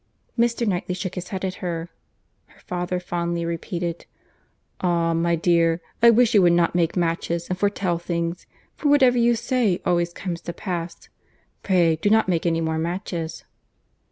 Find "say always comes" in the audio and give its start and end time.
9.35-10.41